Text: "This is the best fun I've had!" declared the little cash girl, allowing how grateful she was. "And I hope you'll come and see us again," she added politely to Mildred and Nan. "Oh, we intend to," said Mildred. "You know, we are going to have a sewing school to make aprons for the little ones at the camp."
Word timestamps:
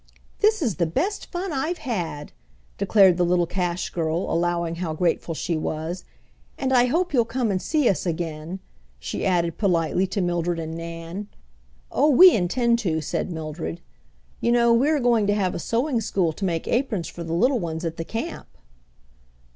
"This 0.39 0.63
is 0.63 0.77
the 0.77 0.87
best 0.87 1.27
fun 1.31 1.51
I've 1.53 1.77
had!" 1.77 2.31
declared 2.79 3.17
the 3.17 3.23
little 3.23 3.45
cash 3.45 3.91
girl, 3.91 4.23
allowing 4.31 4.77
how 4.77 4.93
grateful 4.95 5.35
she 5.35 5.55
was. 5.55 6.05
"And 6.57 6.73
I 6.73 6.85
hope 6.87 7.13
you'll 7.13 7.23
come 7.23 7.51
and 7.51 7.61
see 7.61 7.87
us 7.87 8.07
again," 8.07 8.61
she 8.97 9.23
added 9.27 9.59
politely 9.59 10.07
to 10.07 10.19
Mildred 10.19 10.57
and 10.57 10.75
Nan. 10.75 11.27
"Oh, 11.91 12.09
we 12.09 12.33
intend 12.35 12.79
to," 12.79 12.99
said 12.99 13.31
Mildred. 13.31 13.79
"You 14.39 14.51
know, 14.53 14.73
we 14.73 14.89
are 14.89 14.99
going 14.99 15.27
to 15.27 15.35
have 15.35 15.53
a 15.53 15.59
sewing 15.59 16.01
school 16.01 16.33
to 16.33 16.45
make 16.45 16.67
aprons 16.67 17.07
for 17.07 17.23
the 17.23 17.33
little 17.33 17.59
ones 17.59 17.85
at 17.85 17.97
the 17.97 18.03
camp." 18.03 18.47